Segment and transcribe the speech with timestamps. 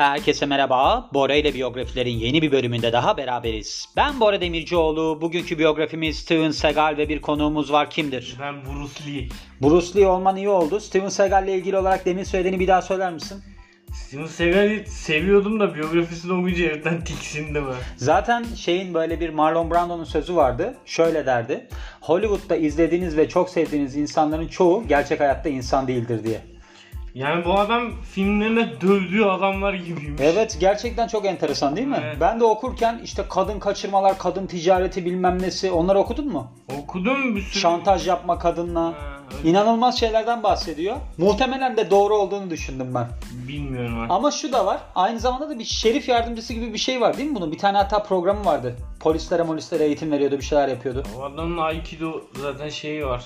[0.00, 1.10] Herkese merhaba.
[1.14, 3.88] Bora ile biyografilerin yeni bir bölümünde daha beraberiz.
[3.96, 5.20] Ben Bora Demircioğlu.
[5.20, 7.90] Bugünkü biyografimiz Steven Seagal ve bir konuğumuz var.
[7.90, 8.36] Kimdir?
[8.40, 9.28] Ben Bruce Lee.
[9.62, 10.80] Bruce Lee olman iyi oldu.
[10.80, 13.42] Steven Seagal ile ilgili olarak demin söylediğini bir daha söyler misin?
[13.92, 17.74] Steven Seagal'i seviyordum da biyografisini okuyunca evden tiksindim ha.
[17.96, 20.74] Zaten şeyin böyle bir Marlon Brando'nun sözü vardı.
[20.86, 21.68] Şöyle derdi.
[22.00, 26.49] Hollywood'da izlediğiniz ve çok sevdiğiniz insanların çoğu gerçek hayatta insan değildir diye.
[27.14, 30.20] Yani bu adam filmlerinde dövdüğü adamlar gibiymiş.
[30.24, 31.98] Evet gerçekten çok enteresan değil mi?
[32.04, 32.16] Evet.
[32.20, 36.46] Ben de okurken işte kadın kaçırmalar, kadın ticareti bilmem nesi onları okudun mu?
[36.82, 37.60] Okudum bir sürü.
[37.60, 38.80] Şantaj yapma kadınla.
[38.84, 38.94] Ha.
[39.44, 40.96] İnanılmaz şeylerden bahsediyor.
[41.18, 43.08] Muhtemelen de doğru olduğunu düşündüm ben.
[43.48, 44.06] Bilmiyorum ha.
[44.14, 44.78] Ama şu da var.
[44.94, 47.52] Aynı zamanda da bir şerif yardımcısı gibi bir şey var değil mi bunun?
[47.52, 48.76] Bir tane hatta programı vardı.
[49.00, 51.02] Polislere polislere eğitim veriyordu, bir şeyler yapıyordu.
[51.18, 53.24] O adamın Aikido zaten şeyi var.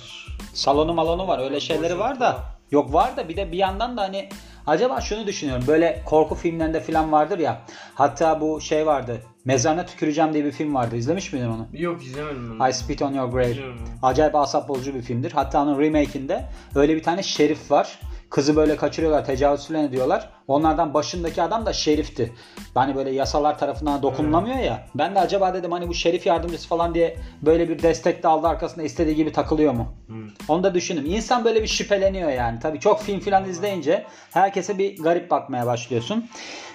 [0.55, 1.39] Salonu malonu var.
[1.39, 2.54] Öyle şeyleri var da.
[2.71, 4.29] Yok var da bir de bir yandan da hani
[4.67, 5.65] acaba şunu düşünüyorum.
[5.67, 7.63] Böyle korku filmlerinde falan vardır ya.
[7.95, 9.21] Hatta bu şey vardı.
[9.45, 10.97] Mezarına tüküreceğim diye bir film vardı.
[10.97, 11.67] İzlemiş miydin onu?
[11.73, 12.71] Yok izlemedim ben.
[12.71, 13.55] I Spit on Your Grave.
[14.03, 15.33] Acayip asap bozucu bir filmdir.
[15.33, 17.99] Hatta onun remake'inde öyle bir tane şerif var.
[18.35, 20.31] Kızı böyle kaçırıyorlar, tecavüz falan ediyorlar.
[20.49, 22.33] Onlardan başındaki adam da şerifti.
[22.75, 24.87] Hani böyle yasalar tarafından dokunulamıyor ya.
[24.95, 28.49] Ben de acaba dedim hani bu şerif yardımcısı falan diye böyle bir destek de aldı
[28.49, 29.95] arkasında istediği gibi takılıyor mu?
[30.09, 30.15] Hı.
[30.49, 31.05] Onu da düşündüm.
[31.07, 32.59] İnsan böyle bir şüpheleniyor yani.
[32.61, 36.29] Tabii çok film filan izleyince herkese bir garip bakmaya başlıyorsun.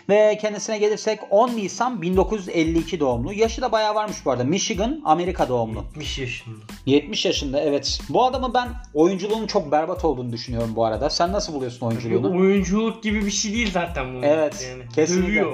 [0.09, 3.33] Ve kendisine gelirsek 10 Nisan 1952 doğumlu.
[3.33, 4.43] Yaşı da bayağı varmış bu arada.
[4.43, 5.85] Michigan, Amerika doğumlu.
[5.95, 6.57] 70 yaşında.
[6.85, 7.99] 70 yaşında evet.
[8.09, 11.09] Bu adamı ben oyunculuğunun çok berbat olduğunu düşünüyorum bu arada.
[11.09, 12.39] Sen nasıl buluyorsun oyunculuğunu?
[12.39, 14.25] oyunculuk gibi bir şey değil zaten bu.
[14.25, 14.83] Evet, Yani.
[14.95, 15.45] kesinlikle.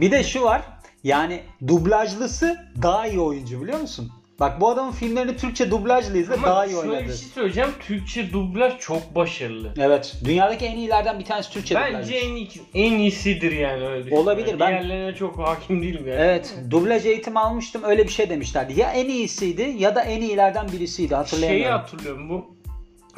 [0.00, 0.62] Bir de şu var.
[1.04, 4.12] Yani dublajlısı daha iyi oyuncu biliyor musun?
[4.40, 7.02] Bak bu adamın filmlerini Türkçe dublajlı izle Ama daha iyi şöyle oynadı.
[7.02, 7.70] bir şey söyleyeceğim.
[7.80, 9.74] Türkçe dublaj çok başarılı.
[9.80, 10.16] Evet.
[10.24, 12.14] Dünyadaki en iyilerden bir tanesi Türkçe Bence dublajlı.
[12.14, 14.26] en, iyi, en iyisidir yani öyle düşünüyorum.
[14.28, 16.20] Olabilir, ben- Diğerlerine çok hakim değilim yani.
[16.20, 16.54] Evet.
[16.70, 17.82] Dublaj eğitimi almıştım.
[17.84, 18.80] Öyle bir şey demişlerdi.
[18.80, 21.08] Ya en iyisiydi ya da en iyilerden birisiydi.
[21.08, 21.78] Şeyi Hatırlayamıyorum.
[21.78, 22.56] hatırlıyorum bu.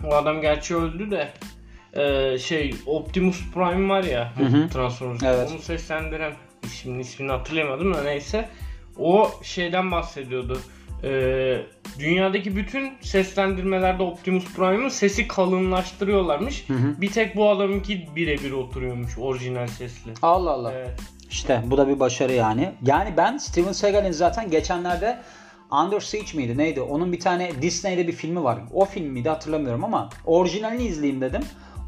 [0.06, 1.28] O adam gerçi öldü de
[2.02, 4.68] e, şey Optimus Prime var ya Hı hı.
[4.68, 5.22] Transformers.
[5.22, 5.48] Evet.
[5.52, 6.32] Onu seslendiren
[6.64, 8.48] ismini ismini hatırlayamadım da neyse.
[8.98, 10.58] O şeyden bahsediyordu.
[11.04, 11.62] E,
[11.98, 16.68] dünyadaki bütün seslendirmelerde Optimus Prime'ın sesi kalınlaştırıyorlarmış.
[16.68, 17.00] Hı hı.
[17.00, 20.12] Bir tek bu adamınki birebir oturuyormuş orijinal sesle.
[20.22, 20.72] Allah Allah.
[20.72, 21.00] Evet.
[21.30, 22.72] İşte bu da bir başarı yani.
[22.86, 25.18] Yani ben Steven Seagal'in zaten geçenlerde
[25.72, 26.80] Under Siege miydi neydi?
[26.80, 28.58] Onun bir tane Disney'de bir filmi var.
[28.72, 31.42] O film miydi hatırlamıyorum ama orijinalini izleyeyim dedim.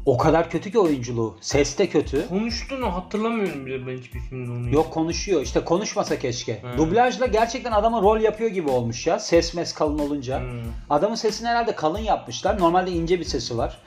[0.05, 1.37] O kadar kötü ki oyunculuğu.
[1.41, 2.27] Ses de kötü.
[2.27, 4.75] Konuştuğunu hatırlamıyorum bile ben hiçbir filmde onu.
[4.75, 5.41] Yok konuşuyor.
[5.41, 6.61] İşte konuşmasa keşke.
[6.61, 6.77] Hı.
[6.77, 9.19] Dublajla gerçekten adama rol yapıyor gibi olmuş ya.
[9.19, 10.39] Ses mes kalın olunca.
[10.39, 10.47] Hmm.
[10.89, 12.59] Adamın sesini herhalde kalın yapmışlar.
[12.59, 13.77] Normalde ince bir sesi var.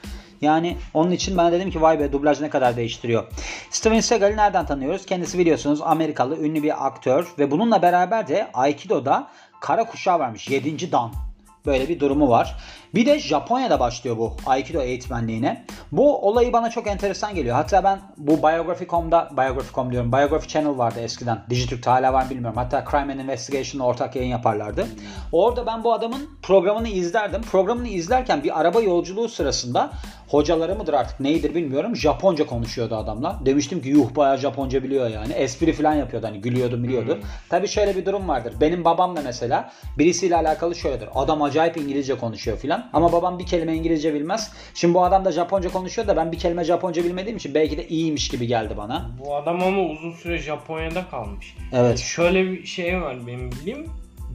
[0.41, 3.23] Yani onun için ben dedim ki vay be dublaj ne kadar değiştiriyor.
[3.69, 5.05] Steven Seagal'i nereden tanıyoruz?
[5.05, 9.27] Kendisi biliyorsunuz Amerikalı ünlü bir aktör ve bununla beraber de Aikido'da
[9.61, 10.49] kara kuşağı varmış.
[10.49, 10.91] 7.
[10.91, 11.26] dan.
[11.67, 12.55] Böyle bir durumu var.
[12.95, 15.65] Bir de Japonya'da başlıyor bu Aikido eğitmenliğine.
[15.91, 17.55] Bu olayı bana çok enteresan geliyor.
[17.55, 21.39] Hatta ben bu Biography.com'da, Biography.com diyorum, Biography Channel vardı eskiden.
[21.49, 22.57] Dijitürk'te hala var bilmiyorum.
[22.57, 24.87] Hatta Crime and Investigation'la ortak yayın yaparlardı.
[25.31, 27.41] Orada ben bu adamın programını izlerdim.
[27.41, 29.91] Programını izlerken bir araba yolculuğu sırasında
[30.27, 31.95] hocaları mıdır artık neydir bilmiyorum.
[31.95, 33.39] Japonca konuşuyordu adamla.
[33.45, 35.33] Demiştim ki yuh bayağı Japonca biliyor yani.
[35.33, 37.15] Espri falan yapıyordu hani gülüyordu biliyordu.
[37.15, 37.21] Hmm.
[37.49, 38.53] Tabii şöyle bir durum vardır.
[38.61, 41.09] Benim babam da mesela birisiyle alakalı şöyledir.
[41.15, 42.89] Adam acayip İngilizce konuşuyor filan.
[42.93, 44.51] Ama babam bir kelime İngilizce bilmez.
[44.73, 47.87] Şimdi bu adam da Japonca konuşuyor da ben bir kelime Japonca bilmediğim için belki de
[47.87, 49.09] iyiymiş gibi geldi bana.
[49.25, 51.55] Bu adam ama uzun süre Japonya'da kalmış.
[51.73, 51.99] Evet.
[51.99, 53.87] Şöyle bir şey var benim bildiğim.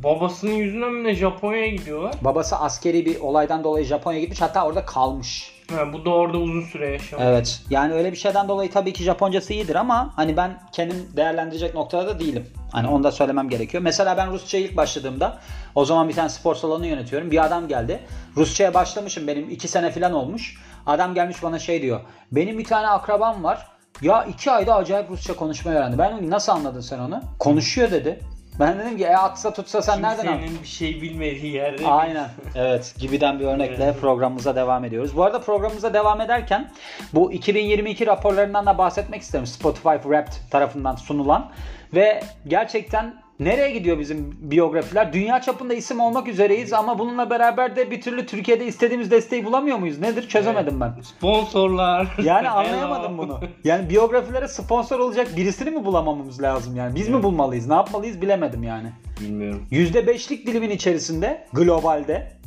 [0.02, 2.14] Babasının yüzünden mi ne Japonya'ya gidiyorlar.
[2.22, 5.52] Babası askeri bir olaydan dolayı Japonya'ya gitmiş hatta orada kalmış.
[5.92, 7.24] Bu da orada uzun süre yaşamış.
[7.26, 7.62] Evet.
[7.70, 12.06] Yani öyle bir şeyden dolayı tabii ki Japoncası iyidir ama hani ben kendim değerlendirecek noktada
[12.06, 12.46] da değilim.
[12.72, 13.82] Hani onu da söylemem gerekiyor.
[13.82, 15.38] Mesela ben Rusça'ya ilk başladığımda
[15.74, 17.30] o zaman bir tane spor salonu yönetiyorum.
[17.30, 18.00] Bir adam geldi.
[18.36, 20.58] Rusça'ya başlamışım benim iki sene falan olmuş.
[20.86, 22.00] Adam gelmiş bana şey diyor.
[22.32, 23.66] Benim bir tane akrabam var.
[24.02, 25.98] Ya iki ayda acayip Rusça konuşmayı öğrendi.
[25.98, 27.20] Ben dedim nasıl anladın sen onu?
[27.38, 28.20] Konuşuyor dedi.
[28.60, 30.38] Ben dedim ki e atsa tutsa sen nereden anladın?
[30.40, 31.86] Kimsenin bir şey bilmediği yerde.
[31.86, 32.28] Aynen.
[32.54, 32.94] Evet.
[32.98, 34.00] Gibiden bir örnekle Evet.
[34.00, 35.16] programımıza devam ediyoruz.
[35.16, 36.70] Bu arada programımıza devam ederken
[37.14, 39.46] bu 2022 raporlarından da bahsetmek isterim.
[39.46, 41.50] Spotify Wrapped tarafından sunulan
[41.94, 45.12] ve gerçekten nereye gidiyor bizim biyografiler?
[45.12, 49.78] Dünya çapında isim olmak üzereyiz ama bununla beraber de bir türlü Türkiye'de istediğimiz desteği bulamıyor
[49.78, 49.98] muyuz?
[49.98, 50.28] Nedir?
[50.28, 50.94] Çözemedim ben.
[51.02, 52.16] Sponsorlar.
[52.22, 53.40] Yani anlayamadım bunu.
[53.64, 56.94] Yani biyografilere sponsor olacak birisini mi bulamamamız lazım yani?
[56.94, 57.66] Biz mi bulmalıyız?
[57.66, 58.88] Ne yapmalıyız bilemedim yani.
[59.20, 59.66] Bilmiyorum.
[59.72, 62.41] %5'lik dilimin içerisinde globalde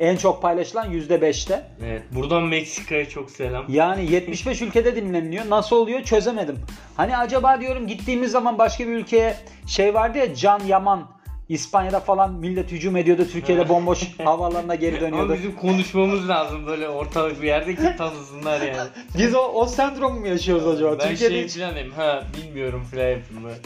[0.00, 1.62] en çok paylaşılan %5'te.
[1.86, 2.02] Evet.
[2.12, 3.64] Buradan Meksika'ya çok selam.
[3.68, 5.50] Yani 75 ülkede dinleniliyor.
[5.50, 6.58] Nasıl oluyor çözemedim.
[6.96, 9.36] Hani acaba diyorum gittiğimiz zaman başka bir ülkeye
[9.66, 11.08] şey vardı ya Can Yaman
[11.48, 13.26] İspanya'da falan millet hücum ediyordu.
[13.32, 15.34] Türkiye'de bomboş havaalanına geri Ama dönüyordu.
[15.34, 18.88] bizim konuşmamız lazım böyle ortalık bir yerde ki tanısınlar yani.
[19.18, 20.98] Biz o, o sendromu mu yaşıyoruz acaba?
[20.98, 21.92] ben Türkiye'de şey hiç- falan diyeyim.
[21.96, 23.56] Ha bilmiyorum falan yapayım böyle.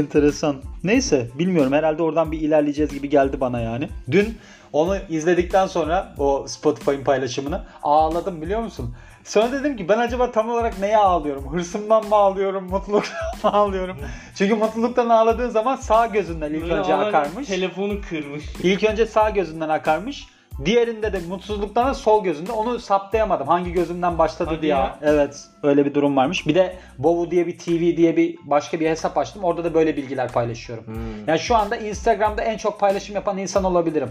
[0.00, 0.56] Enteresan.
[0.84, 3.88] Neyse bilmiyorum herhalde oradan bir ilerleyeceğiz gibi geldi bana yani.
[4.10, 4.38] Dün
[4.74, 8.94] onu izledikten sonra o Spotify'ın paylaşımını ağladım biliyor musun?
[9.24, 11.52] Sonra dedim ki ben acaba tam olarak neye ağlıyorum?
[11.52, 12.64] Hırsımdan mı ağlıyorum?
[12.64, 13.96] Mutluluktan mı ağlıyorum?
[14.34, 17.48] Çünkü mutluluktan ağladığın zaman sağ gözünden ilk Böyle önce akarmış.
[17.48, 18.44] Telefonu kırmış.
[18.62, 20.26] İlk önce sağ gözünden akarmış.
[20.64, 22.52] Diğerinde de mutsuzluktan da sol gözünde.
[22.52, 23.48] Onu saptayamadım.
[23.48, 24.72] Hangi gözümden başladı Hadi diye.
[24.72, 24.98] ya.
[25.02, 25.44] Evet.
[25.62, 26.46] Öyle bir durum varmış.
[26.46, 29.44] Bir de Bovu diye bir TV diye bir başka bir hesap açtım.
[29.44, 30.86] Orada da böyle bilgiler paylaşıyorum.
[30.86, 30.94] Hmm.
[31.26, 34.10] Yani şu anda Instagram'da en çok paylaşım yapan insan olabilirim.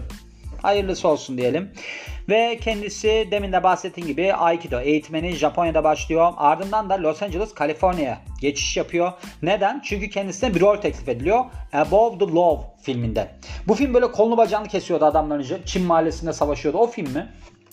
[0.64, 1.70] Hayırlısı olsun diyelim.
[2.28, 6.32] Ve kendisi demin de bahsettiğim gibi Aikido eğitmeni Japonya'da başlıyor.
[6.36, 9.12] Ardından da Los Angeles, Kaliforniya'ya geçiş yapıyor.
[9.42, 9.80] Neden?
[9.84, 11.44] Çünkü kendisine bir rol teklif ediliyor.
[11.72, 13.30] Above the Law filminde.
[13.68, 15.62] Bu film böyle kolunu bacağını kesiyordu adamların.
[15.64, 16.78] Çin mahallesinde savaşıyordu.
[16.78, 17.28] O film mi?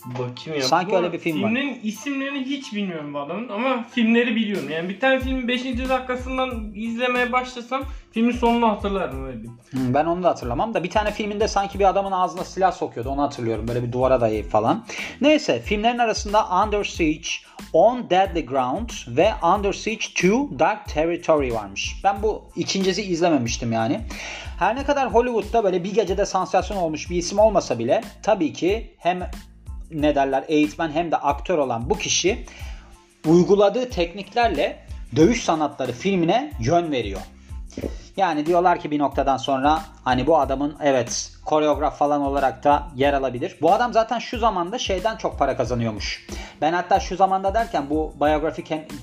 [0.06, 0.68] Bakayım ya.
[0.68, 1.50] Sanki Bu öyle bir film var.
[1.50, 4.70] Filmlerin isimlerini hiç bilmiyorum bu adamın ama filmleri biliyorum.
[4.70, 5.64] Yani bir tane filmin 5.
[5.66, 9.58] dakikasından izlemeye başlasam filmin sonunu hatırlarım öyle diyeyim.
[9.72, 13.10] Hmm, Ben onu da hatırlamam da bir tane filminde sanki bir adamın ağzına silah sokuyordu
[13.10, 14.86] onu hatırlıyorum böyle bir duvara dayayıp falan.
[15.22, 17.28] Neyse filmlerin arasında Under Siege,
[17.74, 20.28] On Deadly Ground ve Under Siege 2
[20.60, 21.96] Dark Territory varmış.
[22.04, 24.02] Ben bu ikincisi izlememiştim yani.
[24.60, 28.96] Her ne kadar Hollywood'da böyle bir gecede sansasyon olmuş bir isim olmasa bile tabii ki
[28.98, 29.32] hem
[29.94, 32.46] ne derler eğitmen hem de aktör olan bu kişi
[33.28, 34.80] uyguladığı tekniklerle
[35.16, 37.22] dövüş sanatları filmine yön veriyor.
[38.18, 43.14] Yani diyorlar ki bir noktadan sonra hani bu adamın evet koreograf falan olarak da yer
[43.14, 43.58] alabilir.
[43.62, 46.28] Bu adam zaten şu zamanda şeyden çok para kazanıyormuş.
[46.62, 48.14] Ben hatta şu zamanda derken bu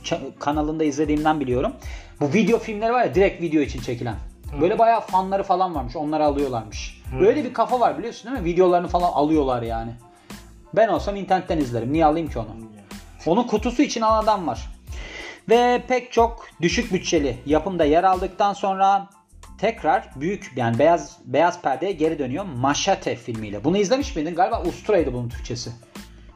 [0.04, 1.72] Ç- kanalında izlediğimden biliyorum.
[2.20, 4.16] Bu video filmleri var ya direkt video için çekilen.
[4.60, 5.96] Böyle bayağı fanları falan varmış.
[5.96, 7.02] Onları alıyorlarmış.
[7.20, 8.50] Böyle bir kafa var biliyorsun değil mi?
[8.52, 9.90] Videolarını falan alıyorlar yani.
[10.76, 11.92] Ben olsam internetten izlerim.
[11.92, 12.48] Niye alayım ki onu?
[13.26, 14.68] Onun kutusu için alan adam var.
[15.48, 19.08] Ve pek çok düşük bütçeli yapımda yer aldıktan sonra
[19.58, 23.64] tekrar büyük yani beyaz beyaz perdeye geri dönüyor Machete filmiyle.
[23.64, 24.34] Bunu izlemiş miydin?
[24.34, 25.70] Galiba Ustura'ydı bunun Türkçesi.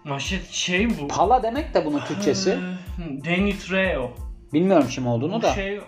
[0.05, 1.08] Maşet şey bu.
[1.08, 2.58] Pala demek de bunun Türkçesi.
[3.25, 4.11] Danny Trejo.
[4.53, 5.53] Bilmiyorum kim olduğunu Bu da.
[5.53, 5.81] şey ya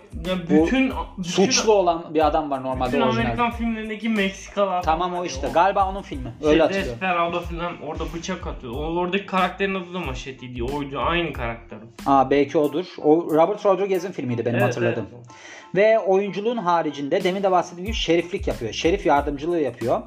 [0.49, 3.23] bütün, bütün Suçlu olan bir adam var normalde bütün orijinal.
[3.23, 5.49] Amerikan filmlerindeki Meksikalı adam Tamam o işte.
[5.53, 6.33] Galiba onun filmi.
[6.41, 6.91] Öyle Öyle hatırlıyorum.
[6.93, 8.73] Desperado falan orada bıçak atıyor.
[8.73, 10.63] O, oradaki karakterin adı da Maşetiydi.
[10.63, 11.77] Oydu aynı karakter.
[12.05, 12.85] Aa belki odur.
[13.03, 15.05] O Robert Rodriguez'in filmiydi benim Evet, hatırladığım.
[15.15, 15.25] evet.
[15.75, 18.73] Ve oyunculuğun haricinde demin de bahsettiğim gibi şeriflik yapıyor.
[18.73, 20.01] Şerif yardımcılığı yapıyor.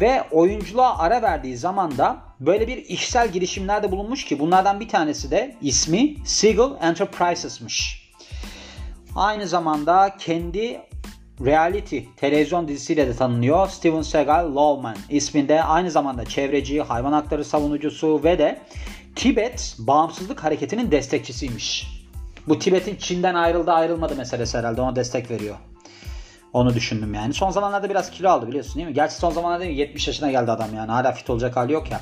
[0.00, 5.30] Ve oyunculuğa ara verdiği zaman da böyle bir işsel girişimlerde bulunmuş ki bunlardan bir tanesi
[5.30, 8.03] de ismi Seagull Enterprises'mış.
[9.16, 10.80] Aynı zamanda kendi
[11.44, 13.68] reality televizyon dizisiyle de tanınıyor.
[13.68, 18.60] Steven Seagal Lawman isminde aynı zamanda çevreci, hayvan hakları savunucusu ve de
[19.16, 21.86] Tibet bağımsızlık hareketinin destekçisiymiş.
[22.48, 25.56] Bu Tibet'in Çin'den ayrıldı ayrılmadı meselesi herhalde ona destek veriyor.
[26.54, 27.34] Onu düşündüm yani.
[27.34, 28.94] Son zamanlarda biraz kilo aldı biliyorsun değil mi?
[28.94, 29.78] Gerçi son zamanlarda değil mi?
[29.80, 30.90] 70 yaşına geldi adam yani.
[30.90, 32.00] Hala fit olacak hali yok ya.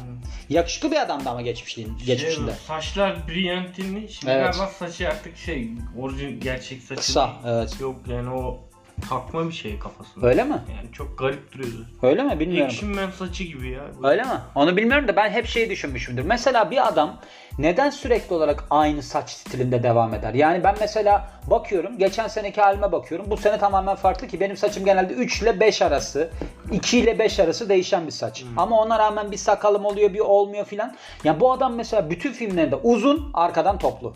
[0.49, 2.51] Yakışıklı bir adamdı ama geçmişliğin, geçmişinde.
[2.51, 4.09] Şey, saçlar brillantini.
[4.09, 4.55] Şimdi Evet.
[4.55, 7.01] galiba saçı artık şey orijin gerçek saçı.
[7.01, 7.57] Kısa, değil.
[7.57, 7.81] evet.
[7.81, 8.61] Yok yani o
[9.09, 10.27] takma bir şey kafasında.
[10.27, 10.63] Öyle mi?
[10.77, 11.87] Yani çok garip duruyordu.
[12.03, 12.41] Öyle mi?
[12.41, 12.73] Bilmiyorum.
[12.75, 13.83] Action Man saçı gibi ya.
[14.03, 14.39] Öyle mi?
[14.55, 16.23] Onu bilmiyorum da ben hep şeyi düşünmüşümdür.
[16.23, 17.21] Mesela bir adam
[17.59, 20.35] neden sürekli olarak aynı saç stilinde devam eder?
[20.35, 23.27] Yani ben mesela bakıyorum, geçen seneki halime bakıyorum.
[23.31, 26.31] Bu sene tamamen farklı ki benim saçım genelde 3 ile 5 arası,
[26.73, 28.45] 2 ile 5 arası değişen bir saç.
[28.57, 30.95] Ama ona rağmen bir sakalım oluyor, bir olmuyor filan.
[31.25, 34.15] Ya bu adam mesela bütün filmlerinde uzun, arkadan toplu.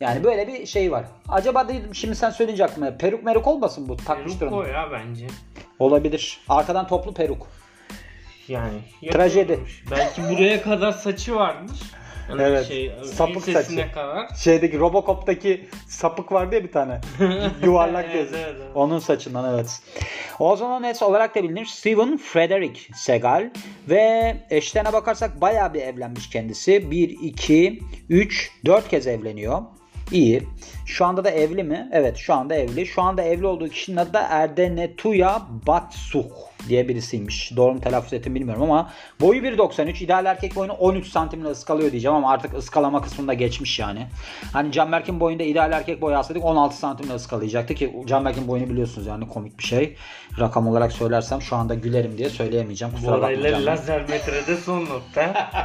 [0.00, 1.04] Yani böyle bir şey var.
[1.28, 4.68] Acaba dedim şimdi sen söyleyince aklıma peruk meruk olmasın bu takmıştır Peruk o onu.
[4.68, 5.26] ya bence.
[5.78, 6.40] Olabilir.
[6.48, 7.46] Arkadan toplu peruk.
[8.48, 8.80] Yani
[9.12, 9.60] Trajedi.
[9.90, 11.76] Belki buraya kadar saçı vardır.
[12.28, 13.92] Yani Evet, Şey, sapık saçı.
[13.94, 14.28] kadar.
[14.36, 17.00] Şeydeki Robocop'taki sapık vardı ya bir tane.
[17.64, 18.36] Yuvarlak Evet, gözü.
[18.36, 18.70] evet, evet.
[18.74, 19.80] Onun saçından evet.
[20.38, 23.50] O zaman net olarak da bilinir Steven Frederick Segal
[23.88, 26.90] ve eşlerine bakarsak bayağı bir evlenmiş kendisi.
[26.90, 29.62] 1, 2, 3, 4 kez evleniyor.
[30.12, 30.42] İyi.
[30.86, 31.88] Şu anda da evli mi?
[31.92, 32.86] Evet şu anda evli.
[32.86, 36.24] Şu anda evli olduğu kişinin adı da Erdenetuya Batsuh
[36.68, 37.52] diye birisiymiş.
[37.56, 40.04] Doğru mu telaffuz ettim bilmiyorum ama boyu 1.93.
[40.04, 44.06] ideal erkek boyunu 13 santimle ıskalıyor diyeceğim ama artık ıskalama kısmında geçmiş yani.
[44.52, 49.28] Hani Canberk'in boyunda ideal erkek boyu alsaydık 16 santimle ıskalayacaktı ki Canberk'in boyunu biliyorsunuz yani
[49.28, 49.96] komik bir şey.
[50.40, 52.94] Rakam olarak söylersem şu anda gülerim diye söyleyemeyeceğim.
[52.94, 53.40] Kusura Bu bakmayın.
[53.40, 55.50] olaylar lazer metrede son nokta.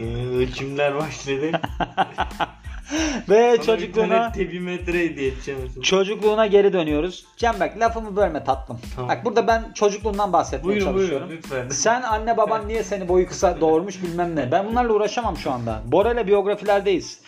[0.00, 1.50] Ee, Ölçümler başladı.
[3.28, 5.60] Ve çocukluğuna internette bir metre hediye edeceğim.
[5.62, 5.82] mesela.
[5.82, 7.26] çocukluğuna geri dönüyoruz.
[7.36, 8.78] Canberk lafımı bölme tatlım.
[8.96, 9.08] Tamam.
[9.08, 11.28] Bak burada ben çocukluğundan bahsetmeye Buyurun çalışıyorum.
[11.28, 11.68] buyurun lütfen.
[11.68, 14.52] Sen anne baban niye seni boyu kısa doğurmuş bilmem ne.
[14.52, 15.82] Ben bunlarla uğraşamam şu anda.
[15.86, 17.20] Bora ile biyografilerdeyiz.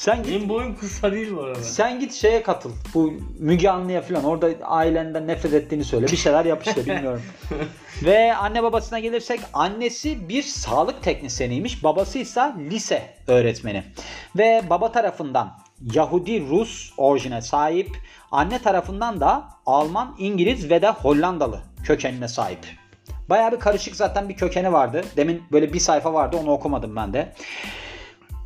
[0.00, 1.62] Sen git Benim boyum kısa değil bu arada.
[1.62, 2.70] sen git şeye katıl.
[2.94, 4.24] Bu Müge Anlı'ya falan.
[4.24, 6.06] Orada ailenden nefret ettiğini söyle.
[6.06, 7.22] Bir şeyler yap işte bilmiyorum.
[8.04, 11.84] Ve anne babasına gelirsek annesi bir sağlık teknisyeniymiş.
[11.84, 13.84] Babası ise lise öğretmeni.
[14.38, 15.58] Ve baba tarafından
[15.94, 17.90] Yahudi Rus orijine sahip.
[18.32, 22.66] Anne tarafından da Alman, İngiliz ve de Hollandalı kökenine sahip.
[23.30, 25.04] Bayağı bir karışık zaten bir kökeni vardı.
[25.16, 27.32] Demin böyle bir sayfa vardı onu okumadım ben de.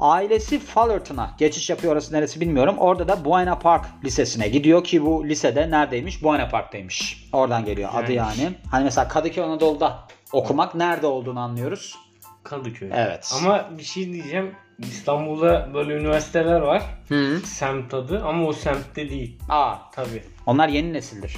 [0.01, 2.75] Ailesi Fullerton'a geçiş yapıyor orası neresi bilmiyorum.
[2.79, 6.23] Orada da Buena Park Lisesi'ne gidiyor ki bu lisede neredeymiş?
[6.23, 7.29] Buena Park'taymış.
[7.33, 8.41] Oradan geliyor adı Yani.
[8.41, 8.55] yani.
[8.71, 9.99] Hani mesela Kadıköy Anadolu'da
[10.33, 11.95] okumak nerede olduğunu anlıyoruz.
[12.45, 12.91] Kadıköy.
[12.95, 13.33] Evet.
[13.39, 14.55] Ama bir şey diyeceğim.
[14.79, 16.83] İstanbul'da böyle üniversiteler var.
[17.09, 17.41] Hı.
[17.45, 19.39] Semt adı ama o semtte değil.
[19.49, 20.25] Aa, Tabii.
[20.47, 21.37] onlar yeni nesildir.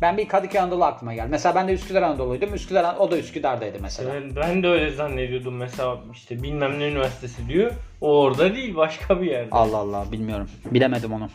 [0.00, 1.28] Ben bir Kadıköy Anadolu aklıma geldi.
[1.30, 2.54] Mesela ben de Üsküdar Anadolu'ydum.
[2.54, 4.14] Üsküdar o da Üsküdar'daydı mesela.
[4.36, 7.72] Ben de öyle zannediyordum mesela işte bilmem ne üniversitesi diyor.
[8.00, 9.48] O orada değil başka bir yerde.
[9.52, 10.50] Allah Allah bilmiyorum.
[10.70, 11.28] Bilemedim onu.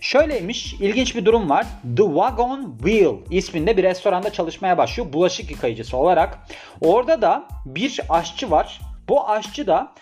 [0.00, 1.66] Şöyleymiş ilginç bir durum var.
[1.96, 6.38] The Wagon Wheel isminde bir restoranda çalışmaya başlıyor bulaşık yıkayıcısı olarak.
[6.80, 8.80] Orada da bir aşçı var.
[9.08, 9.92] Bu aşçı da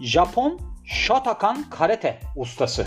[0.00, 2.86] Japon Shotokan karate ustası.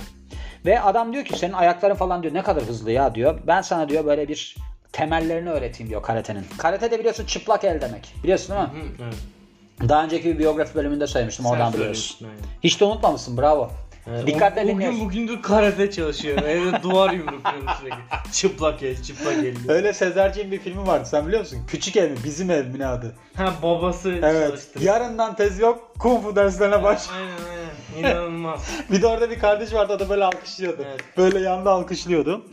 [0.66, 3.40] Ve adam diyor ki senin ayakların falan diyor ne kadar hızlı ya diyor.
[3.48, 4.56] Ben sana diyor böyle bir
[4.92, 6.46] temellerini öğreteyim diyor karatenin.
[6.58, 8.14] Karate de biliyorsun çıplak el demek.
[8.24, 8.68] Biliyorsun değil mi?
[8.68, 9.16] Hı, evet.
[9.90, 12.28] Daha önceki bir biyografi bölümünde söylemiştim Sen oradan biliyorsun.
[12.64, 13.72] Hiç de unutmamışsın bravo.
[14.08, 15.00] Evet, Dikkatle dinliyorsun.
[15.00, 16.44] gün bugündür karate çalışıyorum.
[16.48, 18.32] Evde duvar yumrukluyorum sürekli.
[18.34, 19.56] Çıplak el, çıplak el.
[19.68, 21.60] Öyle Sezerciğin bir filmi vardı sen biliyor musun?
[21.68, 22.18] Küçük ev mi?
[22.24, 23.16] Bizim ev mi ne adı?
[23.36, 24.48] Ha babası Evet.
[24.50, 24.94] çalıştırıyor.
[24.94, 25.94] Yarından tez yok.
[26.00, 27.02] Kung fu derslerine baş.
[27.10, 28.14] Aynen aynen.
[28.16, 28.70] İnanılmaz.
[28.92, 30.84] Bir de orada bir kardeş vardı o da böyle alkışlıyordu.
[30.90, 31.00] Evet.
[31.18, 32.46] Böyle yanda alkışlıyordu.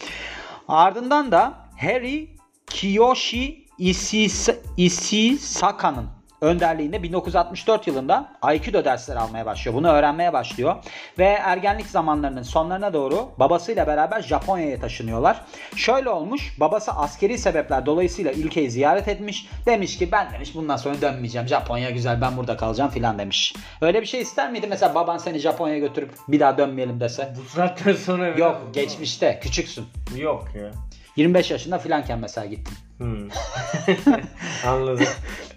[0.69, 2.29] Ardından da Harry
[2.67, 6.07] Kiyoshi Isis- Isisaka'nın
[6.41, 9.77] önderliğinde 1964 yılında Aikido dersleri almaya başlıyor.
[9.77, 10.77] Bunu öğrenmeye başlıyor.
[11.19, 15.41] Ve ergenlik zamanlarının sonlarına doğru babasıyla beraber Japonya'ya taşınıyorlar.
[15.77, 16.61] Şöyle olmuş.
[16.61, 19.49] Babası askeri sebepler dolayısıyla ülkeyi ziyaret etmiş.
[19.67, 21.49] Demiş ki ben demiş bundan sonra dönmeyeceğim.
[21.49, 23.55] Japonya güzel ben burada kalacağım filan demiş.
[23.81, 24.67] Öyle bir şey ister miydi?
[24.71, 27.35] Mesela baban seni Japonya'ya götürüp bir daha dönmeyelim dese.
[27.39, 29.85] Bu saatten sonra Yok geçmişte küçüksün.
[30.17, 30.71] Yok ya.
[31.17, 32.75] 25 yaşında filanken mesela gittin.
[32.99, 33.29] Hmm.
[34.67, 35.07] Anladım.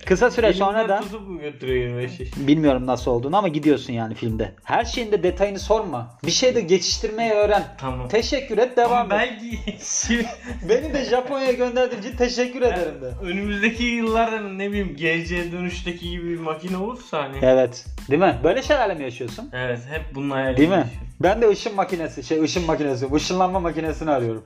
[0.05, 2.29] Kısa süre sonra da tutup mu götürüyor 25 yaş?
[2.37, 4.51] bilmiyorum nasıl olduğunu ama gidiyorsun yani filmde.
[4.63, 6.17] Her şeyin de detayını sorma.
[6.25, 7.63] Bir şey de geçiştirmeyi öğren.
[7.77, 8.07] Tamam.
[8.07, 9.31] Teşekkür et devam Ama et.
[9.41, 9.59] belki
[10.07, 10.25] şimdi
[10.69, 13.25] Beni de Japonya'ya gönderdiğin için teşekkür ederim de.
[13.25, 17.37] önümüzdeki yıllarda ne bileyim GC dönüşteki gibi bir makine olursa hani.
[17.41, 17.85] Evet.
[18.09, 18.35] Değil mi?
[18.43, 19.49] Böyle şeylerle mi yaşıyorsun?
[19.53, 20.57] Evet hep bunun hayali.
[20.57, 20.87] Değil mi?
[21.19, 24.45] Ben de ışın makinesi, şey ışın makinesi, ışınlanma makinesini arıyorum.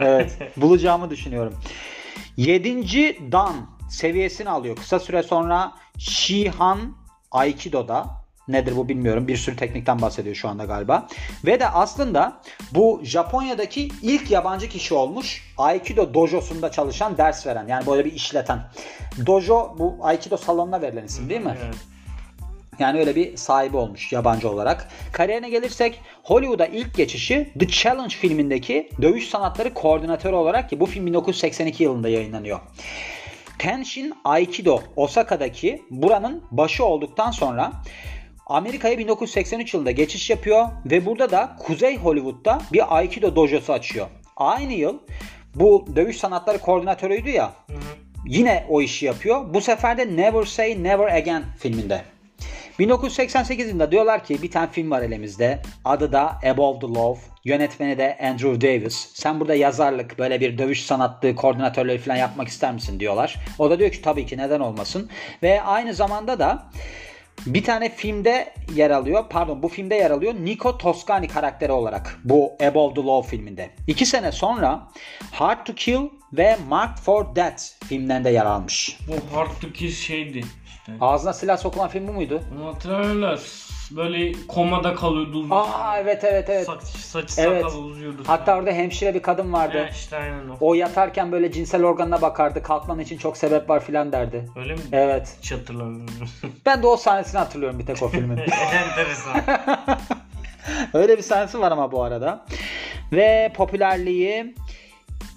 [0.00, 0.38] Evet.
[0.56, 1.54] bulacağımı düşünüyorum.
[2.36, 3.32] 7.
[3.32, 3.54] Dan
[3.90, 4.76] seviyesini alıyor.
[4.76, 6.96] Kısa süre sonra Shihan
[7.30, 8.06] Aikido'da
[8.48, 9.28] nedir bu bilmiyorum.
[9.28, 11.08] Bir sürü teknikten bahsediyor şu anda galiba.
[11.44, 12.40] Ve de aslında
[12.72, 15.54] bu Japonya'daki ilk yabancı kişi olmuş.
[15.58, 17.68] Aikido dojosunda çalışan, ders veren.
[17.68, 18.60] Yani böyle bir işleten.
[19.26, 21.58] Dojo bu Aikido salonuna verilen isim değil mi?
[21.64, 21.74] Evet.
[22.78, 24.88] Yani öyle bir sahibi olmuş yabancı olarak.
[25.12, 31.06] Kariyerine gelirsek Hollywood'a ilk geçişi The Challenge filmindeki dövüş sanatları koordinatörü olarak ki bu film
[31.06, 32.60] 1982 yılında yayınlanıyor.
[33.58, 37.72] Kenshin Aikido Osaka'daki buranın başı olduktan sonra
[38.46, 44.06] Amerika'ya 1983 yılında geçiş yapıyor ve burada da Kuzey Hollywood'da bir Aikido dojosu açıyor.
[44.36, 44.98] Aynı yıl
[45.54, 47.78] bu dövüş sanatları koordinatörüydü ya Hı hı.
[48.26, 49.54] yine o işi yapıyor.
[49.54, 52.13] Bu sefer de Never Say Never Again filminde.
[52.78, 55.62] 1988 yılında diyorlar ki bir tane film var elimizde.
[55.84, 57.20] Adı da Above the Law.
[57.44, 59.10] Yönetmeni de Andrew Davis.
[59.14, 63.36] Sen burada yazarlık, böyle bir dövüş sanatlığı, koordinatörleri falan yapmak ister misin diyorlar.
[63.58, 65.10] O da diyor ki tabii ki neden olmasın.
[65.42, 66.70] Ve aynı zamanda da
[67.46, 69.24] bir tane filmde yer alıyor.
[69.30, 70.34] Pardon bu filmde yer alıyor.
[70.34, 72.20] Nico Toscani karakteri olarak.
[72.24, 73.70] Bu Above the Law filminde.
[73.86, 74.88] İki sene sonra
[75.32, 76.00] Hard to Kill
[76.32, 78.98] ve Marked for Death filmlerinde yer almış.
[79.08, 80.44] Bu Hard to Kill şeydi
[80.88, 81.04] işte.
[81.04, 82.40] Ağzına silah sokulan film bu muydu?
[82.84, 83.36] Da
[83.90, 85.38] böyle komada kalıyordu.
[85.38, 86.66] uzun Aa evet evet evet.
[86.66, 87.62] Saç, saçı Evet.
[87.62, 88.22] sakalı uzuyordu.
[88.26, 89.84] Hatta orada hemşire bir kadın vardı.
[89.86, 90.56] He, işte aynen o.
[90.60, 92.62] O yatarken böyle cinsel organına bakardı.
[92.62, 94.48] Kalkman için çok sebep var filan derdi.
[94.56, 94.80] Öyle mi?
[94.92, 95.36] Evet.
[95.42, 96.28] Hiç hatırlamıyorum.
[96.66, 98.36] Ben de o sahnesini hatırlıyorum bir tek o filmin.
[98.72, 99.42] Enteresan.
[100.94, 102.44] Öyle bir sahnesi var ama bu arada.
[103.12, 104.54] Ve popülerliği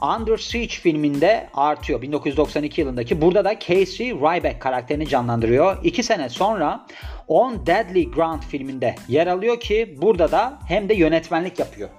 [0.01, 3.21] Under Siege filminde artıyor 1992 yılındaki.
[3.21, 5.77] Burada da Casey Ryback karakterini canlandırıyor.
[5.83, 6.85] İki sene sonra
[7.27, 11.89] On Deadly Ground filminde yer alıyor ki burada da hem de yönetmenlik yapıyor.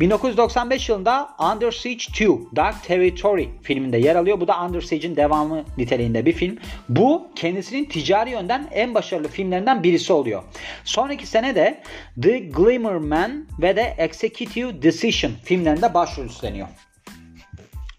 [0.00, 4.40] 1995 yılında Under Siege 2 Dark Territory filminde yer alıyor.
[4.40, 6.58] Bu da Under Siege'in devamı niteliğinde bir film.
[6.88, 10.42] Bu kendisinin ticari yönden en başarılı filmlerinden birisi oluyor.
[10.84, 11.82] Sonraki sene de
[12.22, 16.68] The Glimmer Man ve de Executive Decision filmlerinde başrol üstleniyor.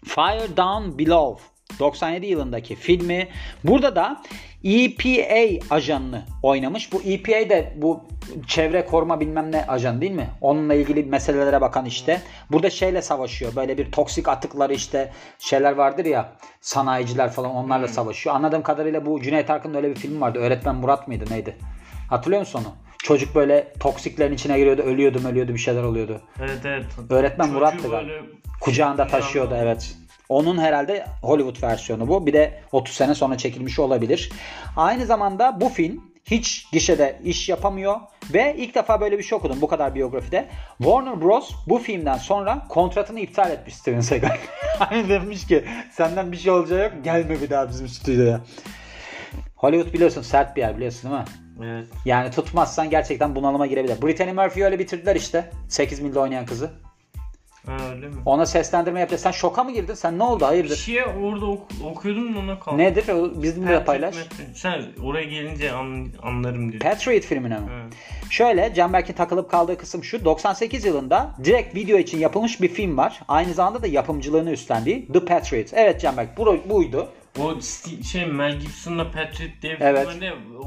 [0.04, 1.42] Fire Down Below
[1.78, 3.28] 97 yılındaki filmi.
[3.64, 4.22] Burada da
[4.64, 6.92] EPA ajanını oynamış.
[6.92, 8.00] Bu EPA de bu
[8.46, 10.30] çevre koruma bilmem ne ajanı değil mi?
[10.40, 12.22] Onunla ilgili meselelere bakan işte.
[12.50, 13.56] Burada şeyle savaşıyor.
[13.56, 18.36] Böyle bir toksik atıkları işte şeyler vardır ya sanayiciler falan onlarla savaşıyor.
[18.36, 20.38] Anladığım kadarıyla bu Cüneyt Arkın'ın öyle bir film vardı.
[20.38, 21.56] Öğretmen Murat mıydı neydi?
[22.10, 22.74] Hatırlıyor musun onu?
[23.02, 26.20] Çocuk böyle toksiklerin içine giriyordu, ölüyordu, ölüyordu, bir şeyler oluyordu.
[26.40, 26.84] evet evet.
[27.10, 28.12] Öğretmen Çocuğu Murat'tı galiba.
[28.60, 29.96] Kucağında taşıyordu evet.
[30.28, 32.26] Onun herhalde Hollywood versiyonu bu.
[32.26, 34.30] Bir de 30 sene sonra çekilmiş olabilir.
[34.76, 37.96] Aynı zamanda bu film hiç gişede iş yapamıyor
[38.34, 40.48] ve ilk defa böyle bir şey okudum bu kadar biyografide.
[40.78, 41.50] Warner Bros.
[41.66, 44.36] bu filmden sonra kontratını iptal etmiş Steven Seagal.
[44.78, 48.40] hani demiş ki senden bir şey olacağı yok gelme bir daha bizim stüdyoya.
[49.62, 51.28] Hollywood biliyorsun sert bir yer biliyorsun değil mi?
[51.72, 51.86] Evet.
[52.04, 54.02] Yani tutmazsan gerçekten bunalıma girebilir.
[54.02, 55.50] Brittany Murphy'yi öyle bitirdiler işte.
[55.68, 56.70] 8 milde oynayan kızı.
[57.66, 58.14] Ha, öyle mi?
[58.26, 59.20] Ona seslendirme yapacak.
[59.20, 59.94] Sen şoka mı girdin?
[59.94, 60.40] Sen ne oldu?
[60.40, 60.76] Bir Hayırdır?
[60.76, 62.78] şeye orada ok- okuyordum da ona kaldı.
[62.78, 63.08] Nedir?
[63.08, 64.14] O Bizimle de Patrick paylaş.
[64.16, 64.56] Mahomes.
[64.60, 66.78] Sen oraya gelince an- anlarım dedim.
[66.78, 67.66] Patriot filmine mi?
[67.82, 67.92] Evet.
[68.30, 70.24] Şöyle Canberk'in takılıp kaldığı kısım şu.
[70.24, 73.20] 98 yılında direkt video için yapılmış bir film var.
[73.28, 75.66] Aynı zamanda da yapımcılığını üstlendiği The Patriot.
[75.72, 77.08] Evet Canberk bu, buydu.
[77.40, 77.60] O
[78.12, 80.08] şey Mel Gibson'la Patrick bir Evet.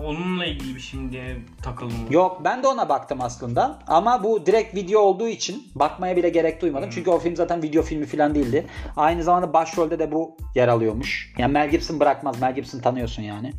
[0.04, 1.98] onunla ilgili bir film diye takıldım.
[2.10, 3.80] Yok ben de ona baktım aslında.
[3.88, 6.90] Ama bu direkt video olduğu için bakmaya bile gerek duymadım.
[6.94, 8.66] Çünkü o film zaten video filmi falan değildi.
[8.96, 11.34] Aynı zamanda başrolde de bu yer alıyormuş.
[11.38, 12.42] Yani Mel Gibson bırakmaz.
[12.42, 13.54] Mel Gibson tanıyorsun yani.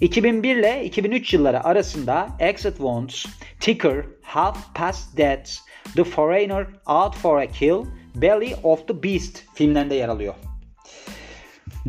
[0.00, 3.26] 2001 ile 2003 yılları arasında Exit Wounds,
[3.60, 5.50] Ticker, Half Past Death,
[5.96, 10.34] The Foreigner, Out for a Kill, Belly of the Beast filmlerinde yer alıyor.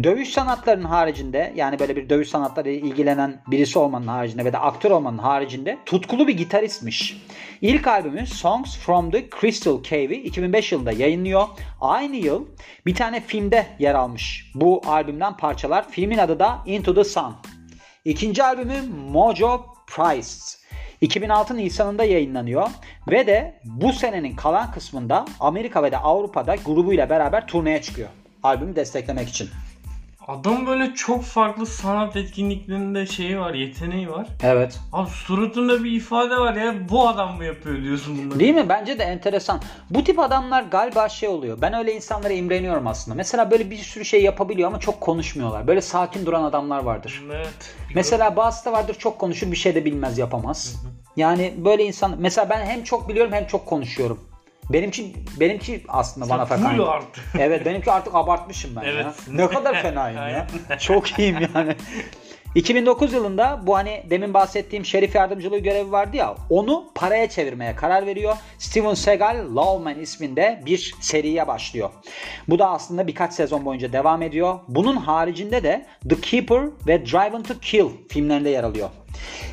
[0.03, 4.91] Dövüş sanatlarının haricinde yani böyle bir dövüş sanatları ilgilenen birisi olmanın haricinde ve de aktör
[4.91, 7.21] olmanın haricinde tutkulu bir gitaristmiş.
[7.61, 11.47] İlk albümü Songs from the Crystal Cave'i 2005 yılında yayınlıyor.
[11.81, 12.45] Aynı yıl
[12.85, 15.89] bir tane filmde yer almış bu albümden parçalar.
[15.89, 17.35] Filmin adı da Into the Sun.
[18.05, 18.81] İkinci albümü
[19.11, 20.29] Mojo Price.
[21.01, 22.69] 2006 Nisan'ında yayınlanıyor
[23.07, 28.09] ve de bu senenin kalan kısmında Amerika ve de Avrupa'da grubuyla beraber turneye çıkıyor.
[28.43, 29.49] Albümü desteklemek için.
[30.27, 34.27] Adam böyle çok farklı sanat etkinliklerinde şeyi var, yeteneği var.
[34.43, 34.79] Evet.
[34.93, 38.39] Abi suratında bir ifade var ya bu adam mı yapıyor diyorsun bunları.
[38.39, 38.69] Değil mi?
[38.69, 39.61] Bence de enteresan.
[39.89, 41.57] Bu tip adamlar galiba şey oluyor.
[41.61, 43.15] Ben öyle insanlara imreniyorum aslında.
[43.15, 45.67] Mesela böyle bir sürü şey yapabiliyor ama çok konuşmuyorlar.
[45.67, 47.23] Böyle sakin duran adamlar vardır.
[47.35, 47.75] Evet.
[47.95, 50.83] Mesela bazısı da vardır çok konuşur bir şey de bilmez yapamaz.
[51.15, 54.19] Yani böyle insan mesela ben hem çok biliyorum hem çok konuşuyorum.
[54.69, 56.79] Benimki benimki aslında bana Full fakan.
[56.79, 57.23] artık.
[57.39, 59.05] Evet benimki artık abartmışım ben Evet.
[59.05, 59.13] ya.
[59.31, 60.47] Ne kadar fenayım ya.
[60.79, 61.75] Çok iyiyim yani.
[62.55, 68.05] 2009 yılında bu hani demin bahsettiğim şerif yardımcılığı görevi vardı ya onu paraya çevirmeye karar
[68.05, 68.35] veriyor.
[68.57, 71.89] Steven Seagal Lawman isminde bir seriye başlıyor.
[72.47, 74.59] Bu da aslında birkaç sezon boyunca devam ediyor.
[74.67, 78.89] Bunun haricinde de The Keeper ve Driven to Kill filmlerinde yer alıyor.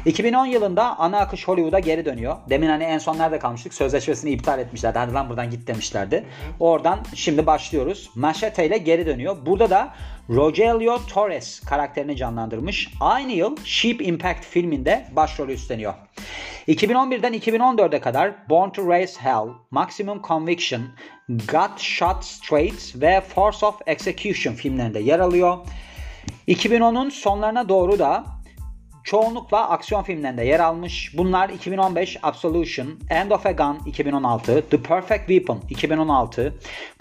[0.06, 2.36] 2010 yılında ana akış Hollywood'a geri dönüyor.
[2.50, 3.74] Demin hani en son nerede kalmıştık?
[3.74, 4.98] Sözleşmesini iptal etmişlerdi.
[4.98, 6.24] Hadi lan buradan git demişlerdi.
[6.60, 8.10] Oradan şimdi başlıyoruz.
[8.14, 9.36] Machete ile geri dönüyor.
[9.46, 9.94] Burada da
[10.30, 12.90] Rogelio Torres karakterini canlandırmış.
[13.00, 15.94] Aynı yıl Sheep Impact filminde başrolü üstleniyor.
[16.68, 20.82] 2011'den 2014'e kadar Born to Raise Hell, Maximum Conviction,
[21.28, 25.58] Got Shot Straight ve Force of Execution filmlerinde yer alıyor.
[26.48, 28.24] 2010'un sonlarına doğru da
[29.04, 31.14] çoğunlukla aksiyon filmlerinde yer almış.
[31.16, 36.54] Bunlar 2015 Absolution, End of a Gun 2016, The Perfect Weapon 2016,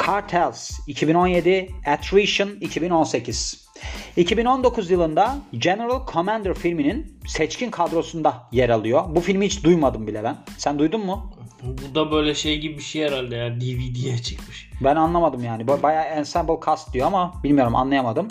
[0.06, 3.72] Cartels 2017, Attrition 2018.
[4.18, 9.04] 2019 yılında General Commander filminin seçkin kadrosunda yer alıyor.
[9.10, 10.38] Bu filmi hiç duymadım bile ben.
[10.58, 11.32] Sen duydun mu?
[11.64, 14.70] Bu da böyle şey gibi bir şey herhalde ya DVD'ye çıkmış.
[14.84, 15.68] Ben anlamadım yani.
[15.68, 18.28] Bayağı ensemble cast diyor ama bilmiyorum anlayamadım.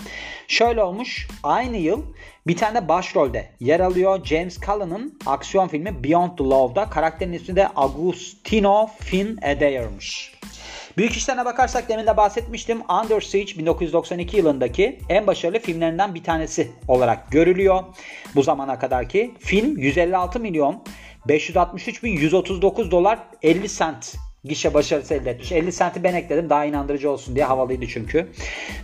[0.51, 1.29] Şöyle olmuş.
[1.43, 2.03] Aynı yıl
[2.47, 4.25] bir tane de başrolde yer alıyor.
[4.25, 6.91] James Cullen'ın aksiyon filmi Beyond the Love'da.
[6.91, 10.35] Karakterin ismi de Agustino Finn Adaire'mış.
[10.97, 12.83] Büyük işlerine bakarsak demin de bahsetmiştim.
[13.03, 17.85] Under Siege 1992 yılındaki en başarılı filmlerinden bir tanesi olarak görülüyor.
[18.35, 20.85] Bu zamana kadarki film 156 milyon
[21.29, 25.53] 563 bin 139 dolar 50 sent gişe başarısı elde etmiş.
[25.53, 28.27] 50 senti ben ekledim daha inandırıcı olsun diye havalıydı çünkü.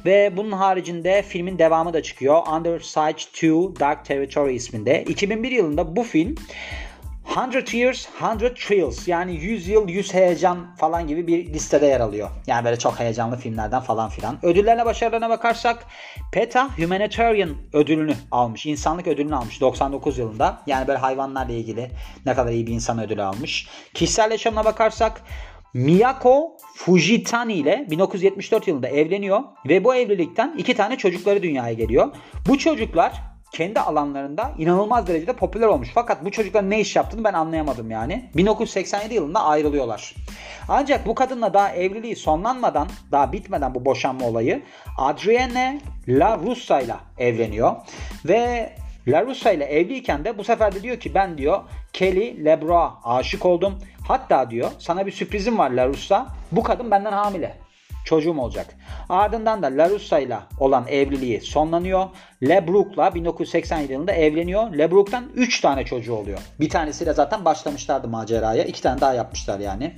[0.04, 2.42] Ve bunun haricinde filmin devamı da çıkıyor.
[2.56, 5.04] Under Siege 2 Dark Territory isminde.
[5.04, 6.34] 2001 yılında bu film
[7.34, 8.08] 100 Years,
[8.40, 12.30] 100 Thrills yani 100 yıl 100 heyecan falan gibi bir listede yer alıyor.
[12.46, 14.38] Yani böyle çok heyecanlı filmlerden falan filan.
[14.42, 15.84] Ödüllerine başarılarına bakarsak
[16.32, 18.66] PETA Humanitarian ödülünü almış.
[18.66, 20.62] İnsanlık ödülünü almış 99 yılında.
[20.66, 21.90] Yani böyle hayvanlarla ilgili
[22.26, 23.68] ne kadar iyi bir insan ödülü almış.
[23.94, 25.22] Kişisel yaşamına bakarsak
[25.74, 32.08] Miyako Fujitani ile 1974 yılında evleniyor ve bu evlilikten iki tane çocukları dünyaya geliyor.
[32.48, 35.90] Bu çocuklar kendi alanlarında inanılmaz derecede popüler olmuş.
[35.94, 38.30] Fakat bu çocukların ne iş yaptığını ben anlayamadım yani.
[38.36, 40.14] 1987 yılında ayrılıyorlar.
[40.68, 44.62] Ancak bu kadınla daha evliliği sonlanmadan, daha bitmeden bu boşanma olayı
[44.98, 47.76] Adrienne La Russa ile evleniyor.
[48.24, 48.72] Ve
[49.08, 51.60] La Russa ile evliyken de bu sefer de diyor ki ben diyor
[51.92, 53.78] Kelly Lebrock'a aşık oldum.
[54.08, 56.26] Hatta diyor sana bir sürprizim var La Russa.
[56.52, 57.65] Bu kadın benden hamile
[58.06, 58.66] çocuğum olacak.
[59.08, 62.06] Ardından da Larussa ile olan evliliği sonlanıyor.
[62.42, 64.78] LeBrook'la 1987 yılında evleniyor.
[64.78, 66.38] LeBrook'tan 3 tane çocuğu oluyor.
[66.60, 68.64] Bir tanesiyle zaten başlamışlardı maceraya.
[68.64, 69.92] 2 tane daha yapmışlar yani.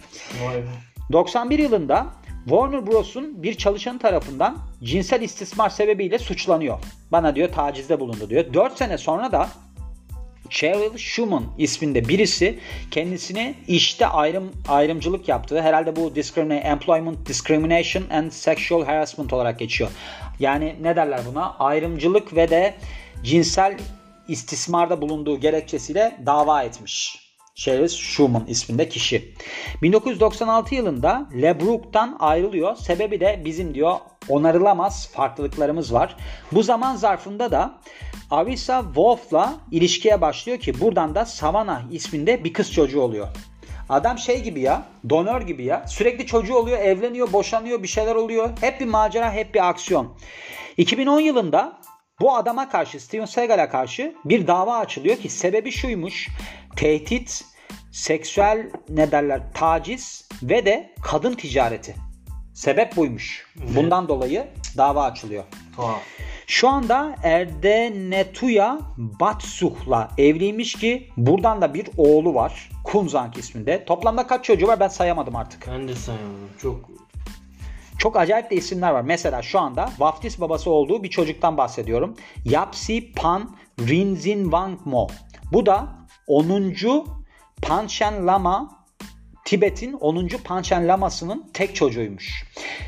[0.45, 0.67] Vay be.
[1.13, 2.07] 91 yılında
[2.45, 6.79] Warner Bros'un bir çalışanı tarafından cinsel istismar sebebiyle suçlanıyor.
[7.13, 8.55] Bana diyor tacizde bulundu diyor.
[8.55, 9.49] 4 sene sonra da
[10.51, 12.59] Cheryl Schumann isminde birisi
[12.91, 19.91] kendisini işte ayrım ayrımcılık yaptığı herhalde bu discriminate, employment discrimination and sexual harassment olarak geçiyor.
[20.41, 21.57] Yani ne derler buna?
[21.59, 22.75] Ayrımcılık ve de
[23.23, 23.79] cinsel
[24.29, 27.29] istismarda bulunduğu gerekçesiyle dava etmiş.
[27.55, 29.35] Cheryl Schumann isminde kişi.
[29.83, 32.77] 1996 yılında LeBrook'tan ayrılıyor.
[32.77, 33.97] Sebebi de bizim diyor
[34.29, 36.17] onarılamaz farklılıklarımız var.
[36.53, 37.81] Bu zaman zarfında da
[38.31, 43.29] Arisa Wolf'la ilişkiye başlıyor ki buradan da Savannah isminde bir kız çocuğu oluyor.
[43.89, 45.85] Adam şey gibi ya, donör gibi ya.
[45.89, 48.51] Sürekli çocuğu oluyor, evleniyor, boşanıyor, bir şeyler oluyor.
[48.61, 50.17] Hep bir macera, hep bir aksiyon.
[50.77, 51.79] 2010 yılında
[52.21, 56.29] bu adama karşı, Steven Seagal'a karşı bir dava açılıyor ki sebebi şuymuş.
[56.77, 57.45] Tehdit,
[57.93, 61.95] seksüel ne derler, taciz ve de kadın ticareti.
[62.55, 63.47] Sebep buymuş.
[63.77, 65.45] Bundan dolayı dava açılıyor.
[65.77, 66.03] Tuhaf.
[66.49, 72.71] Şu anda Erdenetuya Batsuh'la evliymiş ki buradan da bir oğlu var.
[72.85, 73.85] Kunzank isminde.
[73.85, 75.69] Toplamda kaç çocuğu var ben sayamadım artık.
[75.69, 76.51] Ben de sayamadım.
[76.63, 76.91] Çok
[77.99, 79.03] Çok acayip de isimler var.
[79.03, 82.17] Mesela şu anda vaftiz babası olduğu bir çocuktan bahsediyorum.
[82.45, 85.07] Yapsi Pan Rinzin Wangmo.
[85.53, 85.89] Bu da
[86.27, 86.75] 10.
[87.63, 88.78] Panchen Lama
[89.49, 90.29] Tibet'in 10.
[90.45, 92.45] Panchen Laması'nın tek çocuğuymuş.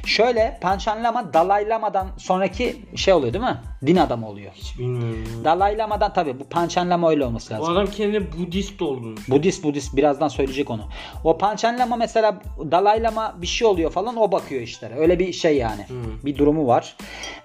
[0.07, 3.57] Şöyle Panchen Lama Dalai Lama'dan sonraki şey oluyor değil mi?
[3.87, 4.53] Din adamı oluyor.
[4.55, 5.44] hiç bilmiyorum.
[5.44, 7.77] Dalai Lama'dan tabii bu Panchen Lama öyle olması O lazım.
[7.77, 9.16] adam kendi Budist olduğunu.
[9.29, 10.83] Budist Budist birazdan söyleyecek onu.
[11.25, 14.94] O Panchen Lama mesela Dalai Lama bir şey oluyor falan o bakıyor işlere.
[14.94, 15.87] Öyle bir şey yani.
[16.25, 16.96] Bir durumu var.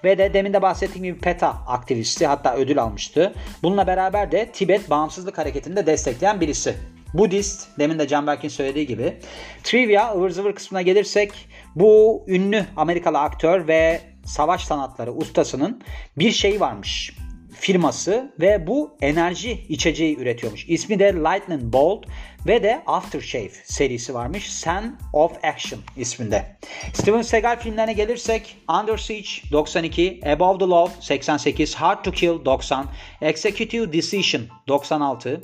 [0.04, 3.34] Ve de demin de bahsettiğim gibi PETA aktivisti hatta ödül almıştı.
[3.62, 6.76] Bununla beraber de Tibet bağımsızlık hareketini de destekleyen birisi.
[7.18, 9.16] Budist, demin de Canberk'in söylediği gibi.
[9.62, 11.32] Trivia, ıvır zıvır kısmına gelirsek
[11.74, 15.82] bu ünlü Amerikalı aktör ve savaş sanatları ustasının
[16.16, 17.12] bir şeyi varmış
[17.60, 20.64] firması ve bu enerji içeceği üretiyormuş.
[20.68, 22.06] İsmi de Lightning Bolt
[22.46, 24.52] ve de Aftershave serisi varmış.
[24.52, 26.56] Sen of Action isminde.
[26.94, 32.86] Steven Seagal filmlerine gelirsek Under Siege 92, Above the Law 88, Hard to Kill 90,
[33.20, 35.40] Executive Decision 96,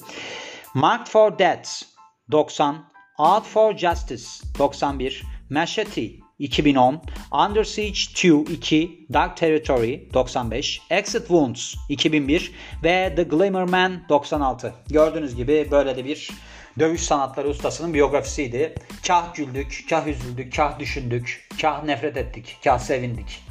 [0.74, 1.82] Marked for Death
[2.28, 2.87] 90,
[3.18, 11.74] Out for Justice 91, Machete 2010, Under Siege 2 2, Dark Territory 95, Exit Wounds
[11.88, 14.74] 2001 ve The Glimmer Man 96.
[14.88, 16.30] Gördüğünüz gibi böyle de bir
[16.78, 18.74] dövüş sanatları ustasının biyografisiydi.
[19.06, 23.44] Kah güldük, kah üzüldük, kah düşündük, kah nefret ettik, kah sevindik,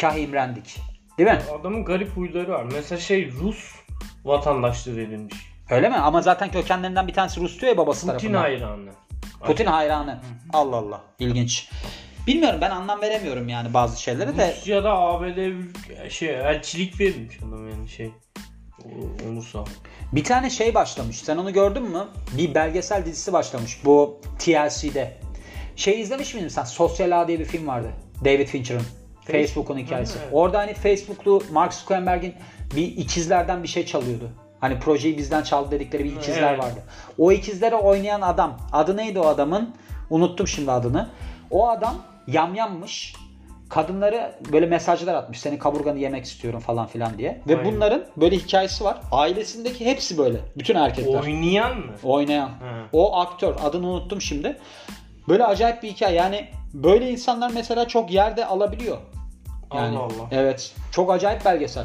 [0.00, 0.76] kah imrendik.
[1.18, 1.40] Değil mi?
[1.60, 2.66] Adamın garip huyları var.
[2.72, 3.74] Mesela şey Rus
[4.24, 5.49] vatandaşlığı verilmiş.
[5.70, 5.96] Öyle mi?
[5.96, 8.40] Ama zaten kökenlerinden bir tanesi Rus diyor ya babası Putin tarafından.
[8.40, 8.90] hayranı.
[9.40, 10.20] Putin hayranı.
[10.52, 11.00] Allah Allah.
[11.18, 11.68] İlginç.
[12.26, 14.52] Bilmiyorum ben anlam veremiyorum yani bazı şeylere de.
[14.56, 18.10] Rusya'da ABD ülke- şey elçilik verilmiş adam yani şey.
[18.84, 19.64] O-.
[20.12, 21.18] Bir tane şey başlamış.
[21.18, 22.04] Sen onu gördün mü?
[22.36, 25.16] Bir belgesel dizisi başlamış bu TLC'de.
[25.76, 26.64] Şey izlemiş miydin sen?
[26.64, 27.88] Sosyal Ağ diye bir film vardı.
[28.24, 28.82] David Fincher'ın.
[29.26, 30.18] Facebook'un hikayesi.
[30.22, 30.28] Evet.
[30.32, 32.34] Orada hani Facebook'lu Mark Zuckerberg'in
[32.76, 34.30] bir ikizlerden bir şey çalıyordu.
[34.60, 36.64] Hani projeyi bizden çaldı dedikleri bir ikizler Evet.
[36.64, 36.82] vardı.
[37.18, 38.58] O ikizlere oynayan adam.
[38.72, 39.74] Adı neydi o adamın?
[40.10, 41.08] Unuttum şimdi adını.
[41.50, 41.94] O adam
[42.26, 43.14] yamyammış.
[43.68, 45.40] Kadınları böyle mesajlar atmış.
[45.40, 47.40] Senin kaburganı yemek istiyorum falan filan diye.
[47.48, 47.72] Ve Aynen.
[47.72, 49.00] bunların böyle hikayesi var.
[49.12, 50.38] Ailesindeki hepsi böyle.
[50.58, 51.20] Bütün erkekler.
[51.20, 51.92] Oynayan mı?
[52.02, 52.48] Oynayan.
[52.48, 52.54] Ha.
[52.92, 54.56] O aktör adını unuttum şimdi.
[55.28, 56.16] Böyle acayip bir hikaye.
[56.16, 58.96] Yani böyle insanlar mesela çok yerde alabiliyor.
[59.74, 60.28] Yani, Allah Allah.
[60.30, 60.74] Evet.
[60.92, 61.84] Çok acayip belgesel.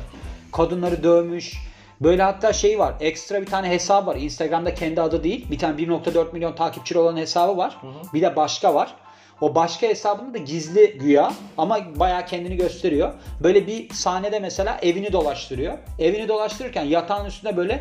[0.51, 1.53] Kadınları dövmüş.
[2.01, 2.93] Böyle hatta şey var.
[2.99, 4.15] Ekstra bir tane hesabı var.
[4.15, 5.51] Instagram'da kendi adı değil.
[5.51, 7.77] Bir tane 1.4 milyon takipçili olan hesabı var.
[7.81, 8.13] hı.
[8.13, 8.95] Bir de başka var.
[9.41, 13.13] O başka hesabını da gizli güya ama bayağı kendini gösteriyor.
[13.43, 15.77] Böyle bir sahnede mesela evini dolaştırıyor.
[15.99, 17.79] Evini dolaştırırken yatağın üstünde böyle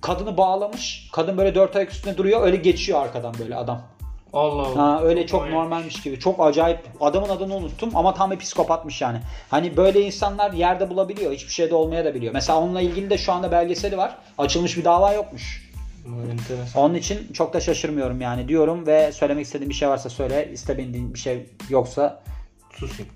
[0.00, 1.08] kadını bağlamış.
[1.12, 2.42] Kadın böyle dört ayak üstünde duruyor.
[2.42, 3.82] Öyle geçiyor arkadan böyle adam.
[4.36, 4.82] Allah Allah.
[4.82, 5.50] Ha, öyle çok Vay.
[5.50, 6.18] normalmiş gibi.
[6.18, 6.78] Çok acayip.
[7.00, 9.18] Adamın adını unuttum ama tam bir psikopatmış yani.
[9.50, 11.32] Hani böyle insanlar yerde bulabiliyor.
[11.32, 12.32] Hiçbir şeyde olmaya da biliyor.
[12.32, 14.18] Mesela onunla ilgili de şu anda belgeseli var.
[14.38, 15.66] Açılmış bir dava yokmuş.
[16.32, 16.82] Enteresan.
[16.82, 20.50] Onun için çok da şaşırmıyorum yani diyorum ve söylemek istediğim bir şey varsa söyle.
[20.52, 22.22] İstemediğin bir şey yoksa
[22.78, 23.12] Susayım.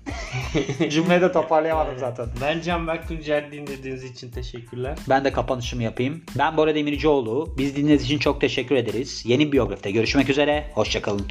[0.89, 2.25] cümleyi de toparlayamadım zaten.
[2.41, 4.97] Ben Can Berk Tuncer dinlediğiniz için teşekkürler.
[5.09, 6.23] Ben de kapanışımı yapayım.
[6.37, 7.55] Ben Bora Demircioğlu.
[7.57, 9.23] Biz dinlediğiniz için çok teşekkür ederiz.
[9.25, 10.71] Yeni bir biyografide görüşmek üzere.
[10.73, 11.27] Hoşçakalın.